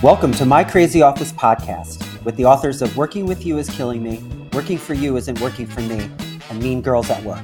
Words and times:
Welcome 0.00 0.30
to 0.34 0.44
My 0.44 0.62
Crazy 0.62 1.02
Office 1.02 1.32
podcast 1.32 2.22
with 2.22 2.36
the 2.36 2.44
authors 2.44 2.82
of 2.82 2.96
Working 2.96 3.26
with 3.26 3.44
You 3.44 3.58
is 3.58 3.68
Killing 3.68 4.00
Me, 4.00 4.22
Working 4.52 4.78
for 4.78 4.94
You 4.94 5.16
Isn't 5.16 5.40
Working 5.40 5.66
for 5.66 5.80
Me, 5.80 6.08
and 6.48 6.62
Mean 6.62 6.80
Girls 6.82 7.10
at 7.10 7.20
Work. 7.24 7.42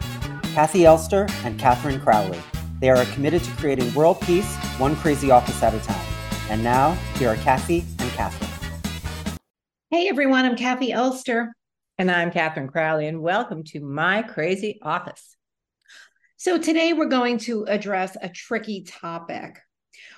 Kathi 0.54 0.84
Elster 0.84 1.26
and 1.42 1.58
Katherine 1.58 2.00
Crowley. 2.00 2.38
They 2.78 2.90
are 2.90 3.04
committed 3.06 3.42
to 3.42 3.50
creating 3.56 3.92
world 3.92 4.20
peace, 4.20 4.54
one 4.78 4.94
crazy 4.94 5.32
office 5.32 5.60
at 5.64 5.74
a 5.74 5.80
time. 5.80 6.06
And 6.48 6.62
now, 6.62 6.92
here 7.16 7.30
are 7.30 7.36
Kathi 7.38 7.80
and 7.98 8.08
Katherine. 8.12 8.50
Hey 9.90 10.08
everyone, 10.08 10.44
I'm 10.44 10.54
Kathi 10.54 10.92
Elster. 10.92 11.52
And 11.98 12.08
I'm 12.08 12.30
Katherine 12.30 12.68
Crowley, 12.68 13.08
and 13.08 13.20
welcome 13.20 13.64
to 13.64 13.80
My 13.80 14.22
Crazy 14.22 14.78
Office. 14.80 15.36
So, 16.36 16.58
today 16.58 16.92
we're 16.92 17.06
going 17.06 17.38
to 17.38 17.64
address 17.64 18.16
a 18.22 18.28
tricky 18.28 18.84
topic. 18.84 19.58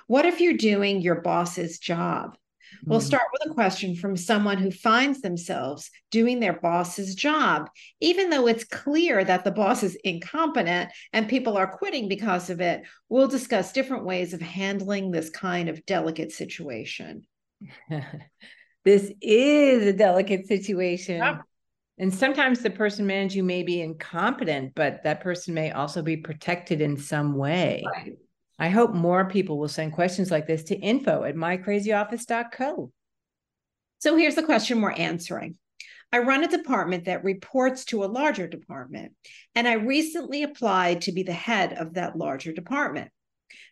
What 0.07 0.27
if 0.27 0.41
you're 0.41 0.55
doing 0.55 1.01
your 1.01 1.21
boss's 1.21 1.79
job? 1.79 2.37
Mm-hmm. 2.77 2.91
We'll 2.91 3.01
hmm. 3.01 3.07
start 3.07 3.25
with 3.33 3.51
a 3.51 3.55
question 3.55 3.95
from 3.95 4.17
someone 4.17 4.59
who 4.59 4.71
finds 4.71 5.21
themselves 5.21 5.91
doing 6.11 6.41
their 6.41 6.59
boss's 6.59 7.15
job, 7.15 7.71
even 8.01 8.31
though 8.31 8.47
it's 8.47 8.65
clear 8.65 9.25
that 9.25 9.45
the 9.45 9.51
boss 9.51 9.83
is 9.83 9.97
incompetent 10.05 10.91
and 11.13 11.29
people 11.29 11.57
are 11.57 11.77
quitting 11.77 12.09
because 12.09 12.51
of 12.51 12.61
it. 12.61 12.83
We'll 13.09 13.29
discuss 13.29 13.73
different 13.73 14.05
ways 14.05 14.35
of 14.35 14.41
handling 14.41 15.11
this 15.11 15.31
kind 15.31 15.69
of 15.69 15.85
delicate 15.87 16.33
situation. 16.33 17.27
this 18.85 19.13
is 19.21 19.87
a 19.87 19.93
delicate 19.93 20.47
situation. 20.47 21.19
Yep. 21.19 21.41
And 21.99 22.13
sometimes 22.13 22.61
the 22.61 22.71
person 22.71 23.07
managing 23.07 23.47
may 23.47 23.63
be 23.63 23.81
incompetent, 23.81 24.75
but 24.75 25.03
that 25.05 25.23
person 25.23 25.55
may 25.55 25.71
also 25.71 26.03
be 26.03 26.19
protected 26.19 26.83
in 26.83 26.99
some 26.99 27.35
way. 27.35 27.85
Right. 27.87 28.19
I 28.59 28.71
hope 28.71 28.95
more 28.95 29.29
people 29.29 29.59
will 29.59 29.69
send 29.69 29.93
questions 29.93 30.31
like 30.31 30.47
this 30.47 30.65
to 30.65 30.77
info 30.77 31.25
at 31.25 31.35
mycrazyoffice.co. 31.35 32.93
So 33.99 34.17
here's 34.17 34.35
the 34.35 34.43
question 34.43 34.81
we're 34.81 34.93
answering. 34.93 35.57
I 36.13 36.19
run 36.21 36.45
a 36.45 36.49
department 36.49 37.07
that 37.07 37.25
reports 37.25 37.85
to 37.87 38.05
a 38.05 38.07
larger 38.07 38.47
department, 38.47 39.13
and 39.55 39.67
I 39.67 39.75
recently 39.75 40.43
applied 40.43 41.03
to 41.03 41.13
be 41.13 41.25
the 41.25 41.33
head 41.33 41.73
of 41.73 41.95
that 41.95 42.17
larger 42.17 42.53
department. 42.53 43.11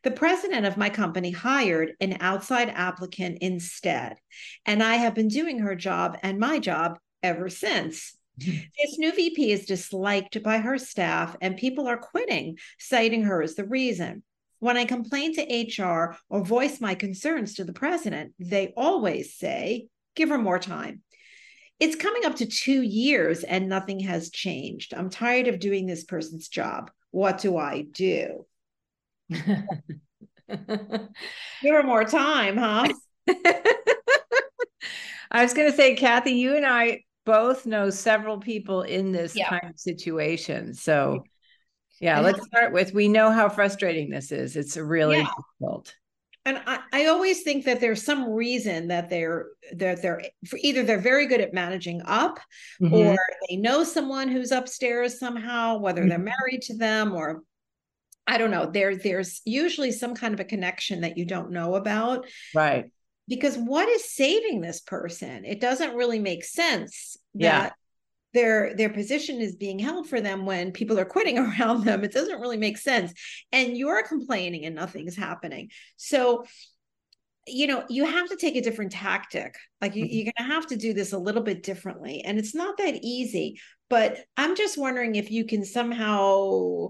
The 0.02 0.10
president 0.10 0.66
of 0.66 0.76
my 0.76 0.90
company 0.90 1.30
hired 1.30 1.92
an 2.00 2.18
outside 2.20 2.68
applicant 2.68 3.38
instead, 3.40 4.18
and 4.66 4.82
I 4.82 4.96
have 4.96 5.14
been 5.14 5.28
doing 5.28 5.60
her 5.60 5.74
job 5.74 6.18
and 6.22 6.38
my 6.38 6.58
job 6.58 6.98
ever 7.22 7.48
since. 7.48 8.16
This 8.36 8.98
new 8.98 9.12
VP 9.12 9.52
is 9.52 9.64
disliked 9.64 10.42
by 10.42 10.58
her 10.58 10.76
staff, 10.76 11.36
and 11.40 11.56
people 11.56 11.86
are 11.86 11.96
quitting, 11.96 12.58
citing 12.80 13.22
her 13.22 13.40
as 13.40 13.54
the 13.54 13.64
reason. 13.64 14.24
When 14.64 14.78
I 14.78 14.86
complain 14.86 15.34
to 15.34 15.82
HR 15.82 16.16
or 16.30 16.42
voice 16.42 16.80
my 16.80 16.94
concerns 16.94 17.56
to 17.56 17.64
the 17.64 17.74
president, 17.74 18.32
they 18.38 18.72
always 18.78 19.36
say, 19.36 19.88
give 20.16 20.30
her 20.30 20.38
more 20.38 20.58
time. 20.58 21.02
It's 21.78 21.96
coming 21.96 22.24
up 22.24 22.36
to 22.36 22.46
two 22.46 22.80
years 22.80 23.44
and 23.44 23.68
nothing 23.68 24.00
has 24.00 24.30
changed. 24.30 24.94
I'm 24.94 25.10
tired 25.10 25.48
of 25.48 25.58
doing 25.58 25.84
this 25.84 26.04
person's 26.04 26.48
job. 26.48 26.90
What 27.10 27.36
do 27.36 27.58
I 27.58 27.82
do? 27.82 28.46
give 29.28 29.50
her 30.48 31.82
more 31.82 32.04
time, 32.04 32.56
huh? 32.56 32.88
I 35.30 35.42
was 35.42 35.52
going 35.52 35.70
to 35.70 35.76
say, 35.76 35.94
Kathi, 35.94 36.38
you 36.38 36.56
and 36.56 36.64
I 36.64 37.02
both 37.26 37.66
know 37.66 37.90
several 37.90 38.38
people 38.38 38.80
in 38.80 39.12
this 39.12 39.36
yeah. 39.36 39.50
kind 39.50 39.68
of 39.68 39.78
situation. 39.78 40.72
So 40.72 41.24
yeah, 42.00 42.16
and 42.16 42.24
let's 42.24 42.44
start 42.46 42.72
with 42.72 42.92
we 42.92 43.08
know 43.08 43.30
how 43.30 43.48
frustrating 43.48 44.10
this 44.10 44.32
is. 44.32 44.56
It's 44.56 44.76
really 44.76 45.18
yeah. 45.18 45.28
difficult. 45.60 45.94
And 46.46 46.60
I, 46.66 46.80
I 46.92 47.06
always 47.06 47.42
think 47.42 47.64
that 47.64 47.80
there's 47.80 48.02
some 48.02 48.28
reason 48.30 48.88
that 48.88 49.08
they're 49.08 49.46
that 49.72 50.02
they're 50.02 50.22
for 50.46 50.58
either 50.62 50.82
they're 50.82 50.98
very 50.98 51.26
good 51.26 51.40
at 51.40 51.54
managing 51.54 52.02
up 52.04 52.38
mm-hmm. 52.82 52.92
or 52.94 53.16
they 53.48 53.56
know 53.56 53.82
someone 53.82 54.28
who's 54.28 54.52
upstairs 54.52 55.18
somehow, 55.18 55.78
whether 55.78 56.02
mm-hmm. 56.02 56.10
they're 56.10 56.18
married 56.18 56.62
to 56.62 56.76
them 56.76 57.14
or 57.14 57.42
I 58.26 58.38
don't 58.38 58.50
know. 58.50 58.66
There, 58.66 58.96
there's 58.96 59.40
usually 59.44 59.92
some 59.92 60.14
kind 60.14 60.34
of 60.34 60.40
a 60.40 60.44
connection 60.44 61.02
that 61.02 61.18
you 61.18 61.26
don't 61.26 61.50
know 61.50 61.74
about. 61.74 62.26
Right. 62.54 62.90
Because 63.28 63.56
what 63.56 63.88
is 63.88 64.12
saving 64.12 64.60
this 64.60 64.80
person? 64.80 65.44
It 65.44 65.60
doesn't 65.60 65.94
really 65.94 66.18
make 66.18 66.44
sense 66.44 67.16
that 67.34 67.74
their 68.34 68.74
their 68.74 68.90
position 68.90 69.40
is 69.40 69.56
being 69.56 69.78
held 69.78 70.08
for 70.08 70.20
them 70.20 70.44
when 70.44 70.72
people 70.72 70.98
are 70.98 71.04
quitting 71.04 71.38
around 71.60 71.84
them. 71.84 72.04
It 72.04 72.12
doesn't 72.12 72.40
really 72.40 72.58
make 72.58 72.78
sense. 72.78 73.12
And 73.52 73.76
you're 73.76 74.02
complaining 74.02 74.66
and 74.66 74.74
nothing's 74.74 75.16
happening. 75.16 75.70
So 75.96 76.44
you 77.46 77.66
know 77.66 77.84
you 77.90 78.06
have 78.06 78.28
to 78.30 78.36
take 78.36 78.56
a 78.56 78.62
different 78.62 78.92
tactic. 78.92 79.54
Like 79.80 79.94
you, 79.94 80.04
are 80.04 80.32
going 80.32 80.48
to 80.48 80.54
have 80.54 80.66
to 80.68 80.76
do 80.76 80.92
this 80.94 81.12
a 81.12 81.18
little 81.18 81.42
bit 81.42 81.62
differently. 81.62 82.22
And 82.22 82.38
it's 82.38 82.54
not 82.54 82.76
that 82.78 82.96
easy 83.02 83.60
but 83.90 84.16
i'm 84.38 84.56
just 84.56 84.78
wondering 84.78 85.14
if 85.14 85.30
you 85.30 85.44
can 85.44 85.62
somehow 85.62 86.88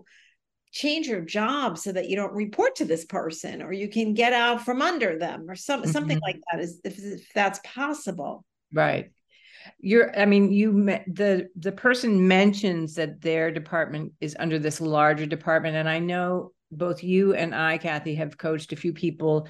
change 0.74 1.06
your 1.06 1.20
job 1.20 1.78
so 1.78 1.92
that 1.92 2.08
you 2.08 2.16
don't 2.16 2.32
report 2.32 2.76
to 2.76 2.84
this 2.84 3.04
person 3.04 3.62
or 3.62 3.72
you 3.72 3.88
can 3.88 4.12
get 4.12 4.32
out 4.32 4.64
from 4.64 4.82
under 4.82 5.16
them 5.16 5.48
or 5.48 5.54
some, 5.54 5.82
mm-hmm. 5.82 5.90
something 5.92 6.18
like 6.20 6.40
that 6.50 6.60
is 6.60 6.80
if, 6.82 6.98
if 6.98 7.32
that's 7.32 7.60
possible. 7.62 8.44
Right 8.72 9.12
you're 9.78 10.18
i 10.18 10.24
mean 10.24 10.52
you 10.52 10.72
the 11.06 11.48
the 11.56 11.72
person 11.72 12.26
mentions 12.28 12.94
that 12.94 13.20
their 13.20 13.50
department 13.50 14.12
is 14.20 14.36
under 14.38 14.58
this 14.58 14.80
larger 14.80 15.26
department 15.26 15.76
and 15.76 15.88
i 15.88 15.98
know 15.98 16.52
both 16.70 17.02
you 17.02 17.34
and 17.34 17.54
i 17.54 17.78
kathi 17.78 18.16
have 18.16 18.36
coached 18.36 18.72
a 18.72 18.76
few 18.76 18.92
people 18.92 19.46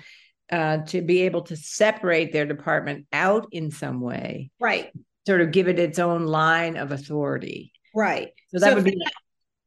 uh, 0.51 0.79
to 0.79 1.03
be 1.03 1.23
able 1.23 1.43
to 1.43 1.57
separate 1.57 2.33
their 2.33 2.47
department 2.47 3.07
out 3.13 3.49
in 3.53 3.71
some 3.71 4.01
way. 4.01 4.51
Right. 4.61 4.93
Sort 5.27 5.41
of 5.41 5.53
give 5.53 5.69
it 5.69 5.79
its 5.79 5.99
own 5.99 6.27
line 6.27 6.77
of 6.77 6.93
authority. 6.93 7.73
Right. 7.95 8.29
So 8.49 8.59
that 8.61 8.71
so 8.71 8.75
would 8.75 8.85
be 8.85 8.99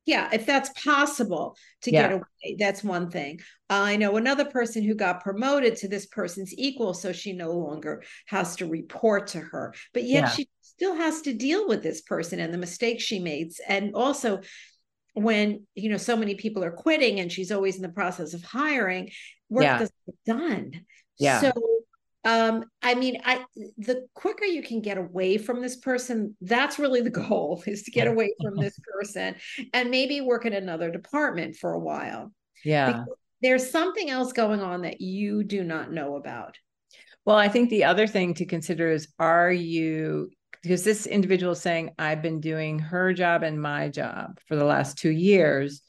yeah 0.07 0.29
if 0.33 0.45
that's 0.45 0.69
possible 0.83 1.55
to 1.83 1.91
yeah. 1.91 2.03
get 2.03 2.11
away 2.13 2.55
that's 2.57 2.83
one 2.83 3.11
thing 3.11 3.39
i 3.69 3.95
know 3.95 4.15
another 4.15 4.45
person 4.45 4.81
who 4.81 4.95
got 4.95 5.21
promoted 5.21 5.75
to 5.75 5.87
this 5.87 6.07
person's 6.07 6.53
equal 6.57 6.95
so 6.95 7.11
she 7.11 7.33
no 7.33 7.51
longer 7.51 8.01
has 8.25 8.55
to 8.55 8.65
report 8.65 9.27
to 9.27 9.39
her 9.39 9.73
but 9.93 10.03
yet 10.03 10.23
yeah. 10.23 10.29
she 10.29 10.49
still 10.61 10.95
has 10.95 11.21
to 11.21 11.33
deal 11.33 11.67
with 11.67 11.83
this 11.83 12.01
person 12.01 12.39
and 12.39 12.53
the 12.53 12.57
mistakes 12.57 13.03
she 13.03 13.19
makes 13.19 13.59
and 13.67 13.93
also 13.93 14.39
when 15.13 15.65
you 15.75 15.89
know 15.89 15.97
so 15.97 16.15
many 16.15 16.35
people 16.35 16.63
are 16.63 16.71
quitting 16.71 17.19
and 17.19 17.31
she's 17.31 17.51
always 17.51 17.75
in 17.75 17.81
the 17.81 17.89
process 17.89 18.33
of 18.33 18.43
hiring 18.43 19.09
work 19.49 19.63
yeah. 19.63 19.79
doesn't 19.79 19.95
get 20.05 20.37
done 20.37 20.71
yeah 21.19 21.41
so 21.41 21.51
um 22.27 22.65
i 22.83 22.93
mean 22.93 23.19
i 23.23 23.43
the 23.77 24.05
quicker 24.13 24.43
you 24.43 24.61
can 24.61 24.81
get 24.81 24.97
away 24.97 25.37
from 25.37 25.61
this 25.61 25.77
person 25.77 26.35
that's 26.41 26.77
really 26.77 27.01
the 27.01 27.09
goal 27.27 27.63
is 27.65 27.83
to 27.83 27.91
get 27.91 28.07
away 28.07 28.31
from 28.43 28.55
this 28.59 28.77
person 28.93 29.33
and 29.73 29.89
maybe 29.89 30.21
work 30.21 30.45
in 30.45 30.53
another 30.53 30.91
department 30.91 31.55
for 31.55 31.73
a 31.73 31.79
while. 31.79 32.31
Yeah. 32.63 32.87
Because 32.87 33.07
there's 33.41 33.69
something 33.69 34.09
else 34.09 34.33
going 34.33 34.61
on 34.61 34.81
that 34.81 34.99
you 34.99 35.43
do 35.43 35.63
not 35.63 35.91
know 35.91 36.15
about. 36.15 36.57
Well 37.25 37.37
i 37.37 37.47
think 37.47 37.69
the 37.69 37.85
other 37.85 38.07
thing 38.07 38.33
to 38.35 38.45
consider 38.45 38.91
is 38.91 39.07
are 39.19 39.51
you 39.51 40.29
because 40.63 40.83
this 40.83 41.05
individual 41.05 41.53
is 41.53 41.61
saying 41.61 41.91
i've 41.99 42.21
been 42.21 42.41
doing 42.41 42.79
her 42.79 43.13
job 43.13 43.43
and 43.43 43.61
my 43.61 43.89
job 43.89 44.39
for 44.47 44.55
the 44.55 44.65
last 44.65 44.97
two 44.97 45.11
years. 45.11 45.81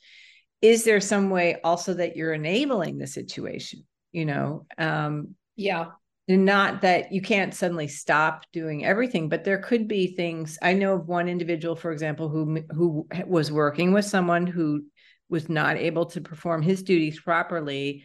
Is 0.61 0.83
there 0.83 1.01
some 1.01 1.31
way 1.31 1.61
also 1.63 1.95
that 1.95 2.17
you're 2.17 2.33
enabling 2.33 2.99
the 2.99 3.07
situation 3.07 3.85
you 4.13 4.25
know? 4.25 4.67
Um 4.79 5.35
yeah 5.57 5.87
not 6.37 6.83
that 6.83 7.11
you 7.11 7.23
can't 7.23 7.55
suddenly 7.55 7.89
stop 7.89 8.45
doing 8.53 8.85
everything 8.85 9.29
but 9.29 9.45
there 9.45 9.59
could 9.59 9.89
be 9.89 10.15
things 10.15 10.59
i 10.63 10.73
know 10.75 10.95
of 10.95 11.09
one 11.09 11.29
individual 11.29 11.75
for 11.75 11.91
example 11.91 12.29
who 12.29 12.61
who 12.71 13.07
was 13.27 13.51
working 13.51 13.93
with 13.93 14.05
someone 14.05 14.47
who 14.47 14.83
was 15.29 15.49
not 15.49 15.77
able 15.77 16.07
to 16.07 16.21
perform 16.21 16.63
his 16.63 16.83
duties 16.83 17.21
properly. 17.21 18.05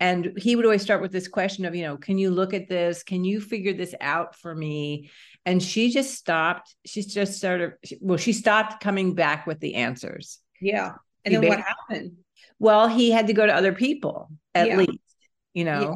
And 0.00 0.32
he 0.36 0.56
would 0.56 0.64
always 0.64 0.82
start 0.82 1.00
with 1.00 1.12
this 1.12 1.28
question 1.28 1.64
of 1.64 1.74
you 1.74 1.84
know 1.84 1.96
can 1.96 2.18
you 2.18 2.30
look 2.30 2.52
at 2.52 2.68
this? 2.68 3.02
Can 3.02 3.24
you 3.24 3.40
figure 3.40 3.72
this 3.72 3.94
out 4.00 4.36
for 4.36 4.54
me? 4.54 5.10
And 5.46 5.62
she 5.62 5.90
just 5.90 6.14
stopped. 6.14 6.74
She's 6.84 7.06
just 7.06 7.40
sort 7.40 7.60
of 7.60 7.72
well 8.00 8.18
she 8.18 8.32
stopped 8.32 8.82
coming 8.82 9.14
back 9.14 9.46
with 9.46 9.60
the 9.60 9.76
answers. 9.76 10.40
Yeah. 10.60 10.92
And 11.24 11.34
he 11.34 11.40
then 11.40 11.48
what 11.48 11.60
happened? 11.60 12.16
Well 12.58 12.88
he 12.88 13.10
had 13.10 13.28
to 13.28 13.32
go 13.32 13.46
to 13.46 13.54
other 13.54 13.72
people 13.72 14.30
at 14.54 14.68
yeah. 14.68 14.76
least 14.78 14.98
you 15.54 15.64
know? 15.64 15.80
Yeah 15.80 15.94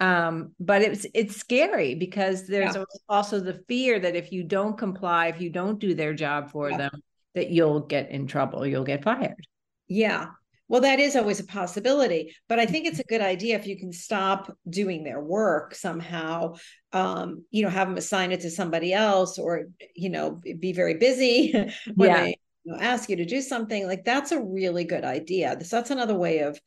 um, 0.00 0.54
but 0.58 0.82
it's 0.82 1.06
it's 1.14 1.36
scary 1.36 1.94
because 1.94 2.46
there's 2.46 2.74
yeah. 2.74 2.84
also 3.08 3.38
the 3.38 3.62
fear 3.68 4.00
that 4.00 4.16
if 4.16 4.32
you 4.32 4.42
don't 4.42 4.76
comply 4.76 5.26
if 5.26 5.40
you 5.40 5.50
don't 5.50 5.78
do 5.78 5.94
their 5.94 6.14
job 6.14 6.50
for 6.50 6.70
yeah. 6.70 6.78
them 6.78 7.02
that 7.34 7.50
you'll 7.50 7.80
get 7.80 8.10
in 8.10 8.26
trouble 8.26 8.66
you'll 8.66 8.82
get 8.82 9.04
fired 9.04 9.46
yeah 9.88 10.28
well 10.68 10.80
that 10.80 10.98
is 10.98 11.16
always 11.16 11.38
a 11.38 11.44
possibility 11.44 12.34
but 12.48 12.58
i 12.58 12.66
think 12.66 12.86
it's 12.86 12.98
a 12.98 13.04
good 13.04 13.20
idea 13.20 13.56
if 13.56 13.66
you 13.66 13.78
can 13.78 13.92
stop 13.92 14.56
doing 14.68 15.04
their 15.04 15.20
work 15.20 15.74
somehow 15.74 16.54
um, 16.92 17.44
you 17.50 17.62
know 17.62 17.68
have 17.68 17.86
them 17.86 17.98
assign 17.98 18.32
it 18.32 18.40
to 18.40 18.50
somebody 18.50 18.92
else 18.92 19.38
or 19.38 19.66
you 19.94 20.08
know 20.08 20.40
be 20.58 20.72
very 20.72 20.94
busy 20.94 21.52
when 21.94 22.08
yeah. 22.08 22.22
they 22.24 22.38
ask 22.80 23.08
you 23.08 23.16
to 23.16 23.24
do 23.24 23.40
something 23.40 23.86
like 23.86 24.04
that's 24.04 24.32
a 24.32 24.40
really 24.40 24.84
good 24.84 25.04
idea 25.04 25.56
so 25.62 25.76
that's 25.76 25.90
another 25.90 26.14
way 26.14 26.40
of 26.40 26.58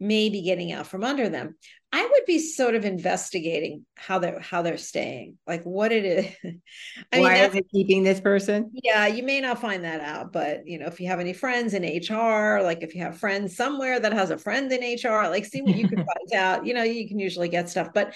maybe 0.00 0.42
getting 0.42 0.72
out 0.72 0.86
from 0.86 1.04
under 1.04 1.28
them. 1.28 1.54
I 1.92 2.02
would 2.02 2.24
be 2.24 2.38
sort 2.38 2.76
of 2.76 2.84
investigating 2.84 3.84
how 3.96 4.20
they're 4.20 4.38
how 4.38 4.62
they're 4.62 4.78
staying, 4.78 5.38
like 5.46 5.64
what 5.64 5.90
it 5.92 6.04
is. 6.04 6.26
I 7.12 7.20
Why 7.20 7.34
mean, 7.34 7.44
are 7.44 7.48
they 7.48 7.62
keeping 7.62 8.04
this 8.04 8.20
person? 8.20 8.70
Yeah, 8.72 9.08
you 9.08 9.24
may 9.24 9.40
not 9.40 9.60
find 9.60 9.84
that 9.84 10.00
out, 10.00 10.32
but 10.32 10.66
you 10.66 10.78
know, 10.78 10.86
if 10.86 11.00
you 11.00 11.08
have 11.08 11.20
any 11.20 11.32
friends 11.32 11.74
in 11.74 11.82
HR, 11.82 12.62
like 12.62 12.82
if 12.82 12.94
you 12.94 13.02
have 13.02 13.18
friends 13.18 13.56
somewhere 13.56 13.98
that 13.98 14.12
has 14.12 14.30
a 14.30 14.38
friend 14.38 14.72
in 14.72 14.80
HR, 14.80 15.28
like 15.28 15.44
see 15.44 15.62
what 15.62 15.76
you 15.76 15.88
can 15.88 15.98
find 16.28 16.34
out. 16.34 16.64
You 16.64 16.74
know, 16.74 16.84
you 16.84 17.08
can 17.08 17.18
usually 17.18 17.48
get 17.48 17.68
stuff, 17.68 17.88
but 17.92 18.14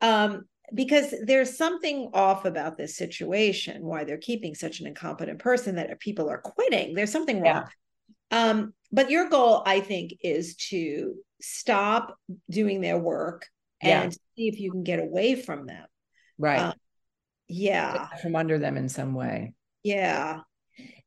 um, 0.00 0.44
because 0.72 1.12
there's 1.24 1.56
something 1.56 2.10
off 2.12 2.44
about 2.44 2.76
this 2.76 2.96
situation, 2.96 3.84
why 3.84 4.04
they're 4.04 4.18
keeping 4.18 4.54
such 4.54 4.80
an 4.80 4.86
incompetent 4.86 5.38
person 5.38 5.76
that 5.76 5.98
people 6.00 6.28
are 6.28 6.38
quitting. 6.38 6.94
There's 6.94 7.12
something 7.12 7.40
wrong. 7.40 7.64
Yeah. 8.30 8.50
Um, 8.50 8.74
but 8.92 9.10
your 9.10 9.28
goal, 9.28 9.62
I 9.66 9.80
think, 9.80 10.14
is 10.22 10.56
to 10.70 11.14
stop 11.40 12.16
doing 12.50 12.80
their 12.80 12.98
work 12.98 13.46
yeah. 13.82 14.02
and 14.02 14.12
see 14.12 14.48
if 14.48 14.58
you 14.60 14.70
can 14.70 14.84
get 14.84 14.98
away 14.98 15.34
from 15.34 15.66
them. 15.66 15.84
Right. 16.38 16.60
Um, 16.60 16.74
yeah. 17.48 18.08
From 18.22 18.36
under 18.36 18.58
them 18.58 18.76
in 18.76 18.88
some 18.88 19.14
way. 19.14 19.54
Yeah. 19.82 20.40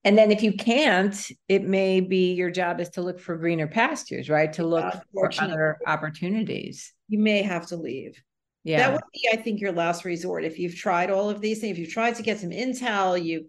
And 0.03 0.17
then 0.17 0.31
if 0.31 0.41
you 0.41 0.53
can't, 0.53 1.15
it 1.47 1.63
may 1.63 1.99
be 1.99 2.33
your 2.33 2.49
job 2.49 2.79
is 2.79 2.89
to 2.91 3.01
look 3.01 3.19
for 3.19 3.37
greener 3.37 3.67
pastures, 3.67 4.29
right? 4.29 4.51
To 4.53 4.65
look 4.65 4.93
for 5.13 5.29
other 5.39 5.77
opportunities. 5.85 6.93
You 7.09 7.19
may 7.19 7.41
have 7.41 7.67
to 7.67 7.75
leave. 7.75 8.21
Yeah. 8.63 8.77
That 8.77 8.93
would 8.93 9.01
be, 9.13 9.29
I 9.31 9.35
think, 9.35 9.59
your 9.59 9.73
last 9.73 10.05
resort. 10.05 10.45
If 10.45 10.59
you've 10.59 10.75
tried 10.75 11.11
all 11.11 11.29
of 11.29 11.41
these 11.41 11.59
things, 11.59 11.73
if 11.73 11.79
you've 11.79 11.93
tried 11.93 12.15
to 12.15 12.23
get 12.23 12.39
some 12.39 12.51
intel, 12.51 13.21
you 13.21 13.47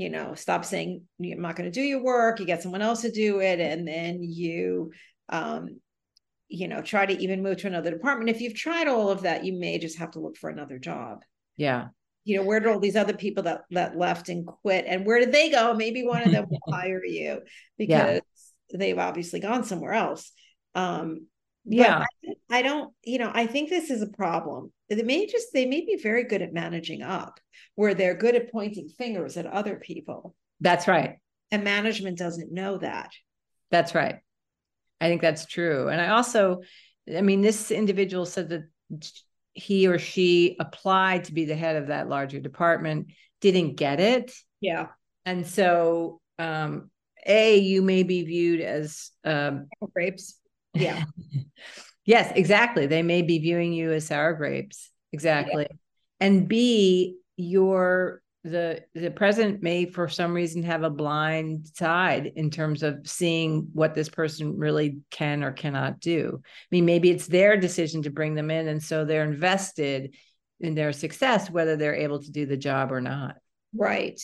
you 0.00 0.08
know, 0.08 0.34
stop 0.34 0.64
saying 0.64 1.02
I'm 1.22 1.42
not 1.42 1.56
going 1.56 1.70
to 1.70 1.80
do 1.80 1.82
your 1.82 2.02
work, 2.02 2.40
you 2.40 2.46
get 2.46 2.62
someone 2.62 2.80
else 2.80 3.02
to 3.02 3.10
do 3.10 3.40
it, 3.40 3.60
and 3.60 3.86
then 3.86 4.22
you 4.22 4.92
um, 5.28 5.78
you 6.48 6.68
know, 6.68 6.80
try 6.80 7.04
to 7.04 7.22
even 7.22 7.42
move 7.42 7.58
to 7.58 7.66
another 7.66 7.90
department. 7.90 8.30
If 8.30 8.40
you've 8.40 8.54
tried 8.54 8.88
all 8.88 9.10
of 9.10 9.22
that, 9.22 9.44
you 9.44 9.52
may 9.52 9.78
just 9.78 9.98
have 9.98 10.12
to 10.12 10.20
look 10.20 10.38
for 10.38 10.48
another 10.48 10.78
job. 10.78 11.18
Yeah. 11.58 11.88
You 12.24 12.38
know, 12.38 12.44
where 12.44 12.60
did 12.60 12.70
all 12.70 12.80
these 12.80 12.96
other 12.96 13.12
people 13.12 13.42
that 13.42 13.60
that 13.72 13.94
left 13.94 14.30
and 14.30 14.46
quit 14.46 14.86
and 14.88 15.04
where 15.04 15.18
did 15.18 15.32
they 15.32 15.50
go? 15.50 15.74
Maybe 15.74 16.02
one 16.02 16.22
of 16.22 16.32
them 16.32 16.46
will 16.48 16.60
hire 16.74 17.04
you 17.04 17.42
because 17.76 18.20
yeah. 18.70 18.78
they've 18.78 18.98
obviously 18.98 19.40
gone 19.40 19.64
somewhere 19.64 19.92
else. 19.92 20.32
Um 20.74 21.26
yeah. 21.66 22.06
I, 22.50 22.58
I 22.58 22.62
don't, 22.62 22.92
you 23.04 23.18
know, 23.18 23.30
I 23.32 23.46
think 23.46 23.68
this 23.68 23.90
is 23.90 24.00
a 24.00 24.08
problem. 24.08 24.72
They 24.90 25.02
may 25.02 25.26
just 25.26 25.48
they 25.52 25.66
may 25.66 25.80
be 25.82 25.96
very 26.02 26.24
good 26.24 26.42
at 26.42 26.52
managing 26.52 27.02
up 27.02 27.38
where 27.76 27.94
they're 27.94 28.14
good 28.14 28.34
at 28.34 28.50
pointing 28.50 28.88
fingers 28.88 29.36
at 29.36 29.46
other 29.46 29.76
people. 29.76 30.34
That's 30.60 30.88
right. 30.88 31.16
And 31.50 31.64
management 31.64 32.18
doesn't 32.18 32.52
know 32.52 32.78
that. 32.78 33.10
That's 33.70 33.94
right. 33.94 34.16
I 35.00 35.08
think 35.08 35.22
that's 35.22 35.46
true. 35.46 35.88
And 35.88 36.00
I 36.00 36.08
also, 36.08 36.60
I 37.16 37.22
mean, 37.22 37.40
this 37.40 37.70
individual 37.70 38.26
said 38.26 38.50
that 38.50 39.10
he 39.54 39.86
or 39.86 39.98
she 39.98 40.56
applied 40.60 41.24
to 41.24 41.32
be 41.32 41.44
the 41.44 41.54
head 41.54 41.76
of 41.76 41.88
that 41.88 42.08
larger 42.08 42.40
department, 42.40 43.08
didn't 43.40 43.76
get 43.76 44.00
it. 44.00 44.32
Yeah. 44.60 44.88
And 45.24 45.46
so, 45.46 46.20
um, 46.38 46.90
A, 47.26 47.58
you 47.58 47.82
may 47.82 48.02
be 48.02 48.22
viewed 48.24 48.60
as 48.60 49.10
um, 49.24 49.68
grapes. 49.94 50.38
Yeah. 50.74 51.04
yes, 52.10 52.32
exactly. 52.34 52.86
They 52.86 53.02
may 53.02 53.22
be 53.22 53.38
viewing 53.38 53.72
you 53.72 53.92
as 53.92 54.06
sour 54.06 54.32
grapes. 54.34 54.90
Exactly. 55.12 55.66
Yeah. 55.70 55.76
And 56.20 56.48
B, 56.48 57.18
your 57.36 58.20
the 58.42 58.82
the 58.94 59.10
president 59.10 59.62
may 59.62 59.84
for 59.84 60.08
some 60.08 60.32
reason 60.32 60.62
have 60.62 60.82
a 60.82 60.90
blind 60.90 61.66
side 61.74 62.32
in 62.36 62.50
terms 62.50 62.82
of 62.82 62.98
seeing 63.04 63.68
what 63.74 63.94
this 63.94 64.08
person 64.08 64.56
really 64.56 64.98
can 65.10 65.44
or 65.44 65.52
cannot 65.52 66.00
do 66.00 66.40
i 66.42 66.66
mean 66.70 66.86
maybe 66.86 67.10
it's 67.10 67.26
their 67.26 67.58
decision 67.58 68.02
to 68.02 68.08
bring 68.08 68.34
them 68.34 68.50
in 68.50 68.66
and 68.66 68.82
so 68.82 69.04
they're 69.04 69.30
invested 69.30 70.14
in 70.58 70.74
their 70.74 70.90
success 70.90 71.50
whether 71.50 71.76
they're 71.76 71.94
able 71.94 72.22
to 72.22 72.30
do 72.30 72.46
the 72.46 72.56
job 72.56 72.92
or 72.92 73.02
not 73.02 73.36
right 73.74 74.22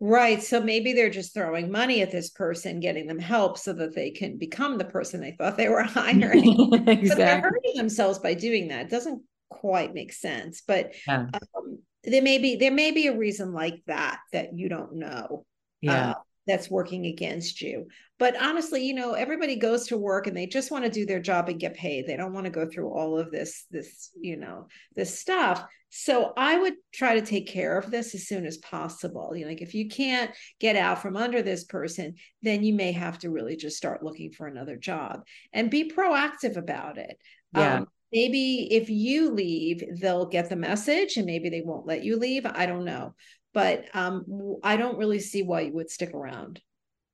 right 0.00 0.42
so 0.42 0.60
maybe 0.60 0.94
they're 0.94 1.10
just 1.10 1.34
throwing 1.34 1.70
money 1.70 2.00
at 2.00 2.10
this 2.10 2.30
person 2.30 2.80
getting 2.80 3.06
them 3.06 3.18
help 3.18 3.58
so 3.58 3.72
that 3.72 3.94
they 3.94 4.10
can 4.10 4.38
become 4.38 4.78
the 4.78 4.84
person 4.84 5.20
they 5.20 5.32
thought 5.32 5.56
they 5.56 5.68
were 5.68 5.82
hiring 5.84 6.72
exactly. 6.88 7.08
but 7.08 7.18
they're 7.18 7.40
hurting 7.40 7.74
themselves 7.76 8.18
by 8.18 8.32
doing 8.34 8.68
that 8.68 8.86
it 8.86 8.90
doesn't 8.90 9.22
quite 9.50 9.92
make 9.92 10.12
sense 10.12 10.62
but 10.66 10.94
yeah. 11.06 11.26
um, 11.56 11.78
there 12.04 12.22
may 12.22 12.38
be 12.38 12.56
there 12.56 12.70
may 12.70 12.92
be 12.92 13.08
a 13.08 13.16
reason 13.16 13.52
like 13.52 13.82
that 13.86 14.20
that 14.32 14.54
you 14.54 14.68
don't 14.68 14.94
know 14.94 15.44
yeah 15.82 16.10
uh, 16.10 16.14
that's 16.46 16.70
working 16.70 17.06
against 17.06 17.60
you. 17.60 17.86
But 18.18 18.40
honestly 18.40 18.84
you 18.84 18.94
know 18.94 19.12
everybody 19.12 19.56
goes 19.56 19.86
to 19.88 19.96
work 19.96 20.26
and 20.26 20.36
they 20.36 20.46
just 20.46 20.70
want 20.70 20.84
to 20.84 20.90
do 20.90 21.06
their 21.06 21.20
job 21.20 21.48
and 21.48 21.60
get 21.60 21.74
paid. 21.74 22.06
They 22.06 22.16
don't 22.16 22.32
want 22.32 22.44
to 22.44 22.50
go 22.50 22.66
through 22.66 22.92
all 22.92 23.18
of 23.18 23.30
this 23.30 23.66
this 23.70 24.10
you 24.20 24.36
know 24.36 24.68
this 24.96 25.18
stuff. 25.18 25.64
So 25.92 26.32
i 26.36 26.56
would 26.56 26.74
try 26.94 27.18
to 27.18 27.26
take 27.26 27.48
care 27.48 27.76
of 27.76 27.90
this 27.90 28.14
as 28.14 28.26
soon 28.26 28.46
as 28.46 28.58
possible. 28.58 29.34
You 29.34 29.44
know 29.44 29.50
like 29.50 29.62
if 29.62 29.74
you 29.74 29.88
can't 29.88 30.30
get 30.58 30.76
out 30.76 31.02
from 31.02 31.16
under 31.16 31.42
this 31.42 31.64
person 31.64 32.14
then 32.42 32.62
you 32.62 32.74
may 32.74 32.92
have 32.92 33.18
to 33.20 33.30
really 33.30 33.56
just 33.56 33.76
start 33.76 34.02
looking 34.02 34.32
for 34.32 34.46
another 34.46 34.76
job 34.76 35.22
and 35.52 35.70
be 35.70 35.90
proactive 35.90 36.56
about 36.56 36.98
it. 36.98 37.16
Yeah. 37.56 37.76
Um, 37.76 37.86
maybe 38.12 38.68
if 38.72 38.90
you 38.90 39.30
leave 39.30 39.82
they'll 40.00 40.26
get 40.26 40.48
the 40.48 40.56
message 40.56 41.16
and 41.16 41.26
maybe 41.26 41.48
they 41.48 41.62
won't 41.62 41.86
let 41.86 42.04
you 42.04 42.16
leave. 42.16 42.44
I 42.46 42.66
don't 42.66 42.84
know 42.84 43.14
but 43.52 43.84
um, 43.94 44.24
i 44.62 44.76
don't 44.76 44.98
really 44.98 45.20
see 45.20 45.42
why 45.42 45.62
you 45.62 45.72
would 45.72 45.90
stick 45.90 46.14
around. 46.14 46.60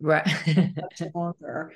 Right. 0.00 0.28
Longer. 1.14 1.72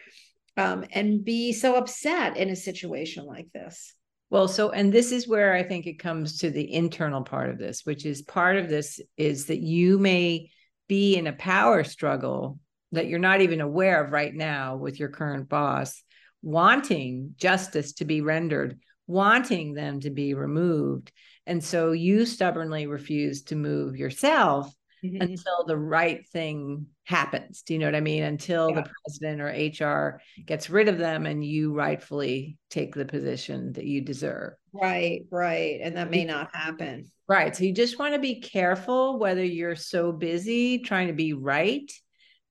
Um, 0.56 0.84
and 0.92 1.24
be 1.24 1.52
so 1.52 1.76
upset 1.76 2.36
in 2.36 2.50
a 2.50 2.56
situation 2.56 3.24
like 3.24 3.48
this. 3.52 3.94
Well 4.28 4.46
so 4.46 4.70
and 4.70 4.92
this 4.92 5.10
is 5.10 5.26
where 5.26 5.54
i 5.54 5.64
think 5.64 5.86
it 5.86 5.98
comes 5.98 6.38
to 6.38 6.50
the 6.50 6.72
internal 6.72 7.22
part 7.22 7.50
of 7.50 7.58
this 7.58 7.84
which 7.84 8.06
is 8.06 8.22
part 8.22 8.56
of 8.56 8.68
this 8.68 9.00
is 9.16 9.46
that 9.46 9.58
you 9.58 9.98
may 9.98 10.50
be 10.86 11.16
in 11.16 11.26
a 11.26 11.32
power 11.32 11.82
struggle 11.82 12.60
that 12.92 13.08
you're 13.08 13.18
not 13.18 13.40
even 13.40 13.60
aware 13.60 14.04
of 14.04 14.12
right 14.12 14.32
now 14.32 14.76
with 14.76 15.00
your 15.00 15.08
current 15.08 15.48
boss 15.48 16.04
wanting 16.42 17.34
justice 17.38 17.94
to 17.94 18.04
be 18.04 18.20
rendered 18.20 18.78
wanting 19.10 19.74
them 19.74 19.98
to 20.00 20.10
be 20.10 20.34
removed. 20.34 21.10
And 21.50 21.64
so 21.64 21.90
you 21.90 22.26
stubbornly 22.26 22.86
refuse 22.86 23.42
to 23.46 23.56
move 23.56 23.96
yourself 23.96 24.72
mm-hmm. 25.04 25.20
until 25.20 25.64
the 25.66 25.76
right 25.76 26.24
thing 26.28 26.86
happens. 27.02 27.62
Do 27.62 27.72
you 27.72 27.80
know 27.80 27.86
what 27.86 27.96
I 27.96 28.00
mean? 28.00 28.22
Until 28.22 28.70
yeah. 28.70 28.76
the 28.76 28.90
president 29.02 29.40
or 29.40 29.48
HR 29.84 30.20
gets 30.46 30.70
rid 30.70 30.86
of 30.86 30.96
them 30.96 31.26
and 31.26 31.44
you 31.44 31.74
rightfully 31.74 32.56
take 32.70 32.94
the 32.94 33.04
position 33.04 33.72
that 33.72 33.84
you 33.84 34.00
deserve. 34.00 34.52
Right, 34.72 35.22
right. 35.32 35.80
And 35.82 35.96
that 35.96 36.08
may 36.08 36.24
not 36.24 36.54
happen. 36.54 37.10
Right. 37.26 37.56
So 37.56 37.64
you 37.64 37.72
just 37.72 37.98
want 37.98 38.14
to 38.14 38.20
be 38.20 38.40
careful 38.40 39.18
whether 39.18 39.42
you're 39.44 39.74
so 39.74 40.12
busy 40.12 40.78
trying 40.78 41.08
to 41.08 41.14
be 41.14 41.32
right 41.32 41.90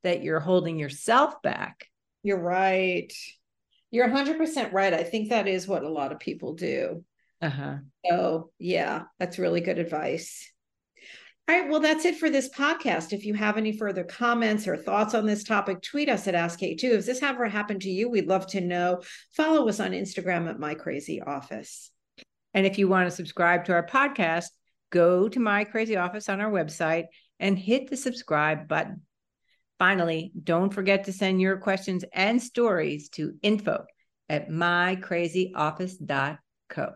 that 0.04 0.24
you're 0.24 0.42
holding 0.42 0.78
yourself 0.78 1.42
back. 1.42 1.88
You're 2.24 2.42
right. 2.42 3.14
You're 3.92 4.10
100% 4.10 4.74
right. 4.74 4.94
I 4.94 5.04
think 5.04 5.30
that 5.30 5.48
is 5.48 5.70
what 5.70 5.84
a 5.84 5.90
lot 5.90 6.12
of 6.12 6.20
people 6.20 6.56
do. 6.56 7.06
Uh-huh. 7.42 7.78
So, 8.06 8.52
yeah, 8.60 9.04
that's 9.18 9.40
really 9.40 9.62
good 9.62 9.80
advice. 9.80 10.52
All 11.50 11.60
right, 11.60 11.70
well, 11.70 11.80
that's 11.80 12.06
it 12.06 12.18
for 12.18 12.30
this 12.30 12.50
podcast. 12.50 13.12
If 13.12 13.26
you 13.26 13.34
have 13.34 13.58
any 13.58 13.76
further 13.76 14.04
comments 14.04 14.68
or 14.68 14.78
thoughts 14.78 15.16
on 15.16 15.26
this 15.26 15.44
topic, 15.44 15.82
tweet 15.82 16.08
us 16.08 16.28
at 16.28 16.36
AskK2. 16.36 16.84
If 16.84 17.08
this 17.08 17.24
ever 17.24 17.48
happened 17.48 17.82
to 17.82 17.90
you, 17.90 18.08
we'd 18.08 18.28
love 18.28 18.46
to 18.48 18.62
know. 18.62 19.02
Follow 19.36 19.68
us 19.68 19.80
on 19.80 19.92
Instagram 19.92 20.48
at 20.48 20.60
My 20.60 20.76
Crazy 20.76 21.22
Office. 21.22 21.90
And 22.54 22.68
if 22.68 22.78
you 22.78 22.88
want 22.88 23.10
to 23.10 23.16
subscribe 23.16 23.66
to 23.66 23.74
our 23.74 23.86
podcast, 23.86 24.46
go 24.92 25.28
to 25.28 25.40
My 25.40 25.64
Crazy 25.64 25.96
Office 25.96 26.30
on 26.30 26.40
our 26.40 26.52
website 26.52 27.06
and 27.40 27.58
hit 27.58 27.90
the 27.90 27.98
subscribe 27.98 28.68
button. 28.68 29.02
Finally, 29.80 30.32
don't 30.44 30.72
forget 30.72 31.06
to 31.06 31.14
send 31.14 31.42
your 31.42 31.58
questions 31.58 32.06
and 32.14 32.40
stories 32.40 33.10
to 33.10 33.34
info 33.42 33.86
at 34.28 34.50
mycrazyoffice.co. 34.50 36.90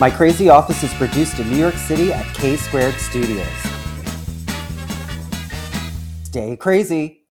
My 0.00 0.10
Crazy 0.10 0.48
Office 0.48 0.84
is 0.84 0.94
produced 0.94 1.40
in 1.40 1.50
New 1.50 1.56
York 1.56 1.74
City 1.74 2.12
at 2.12 2.24
K 2.32 2.54
Squared 2.54 2.94
Studios. 2.94 3.48
Stay 6.22 6.56
crazy. 6.56 7.22